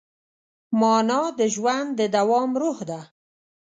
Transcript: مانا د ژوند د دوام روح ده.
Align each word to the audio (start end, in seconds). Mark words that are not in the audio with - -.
مانا 0.79 1.21
د 1.39 1.41
ژوند 1.55 1.89
د 1.99 2.01
دوام 2.15 2.51
روح 2.61 2.77
ده. 2.89 2.99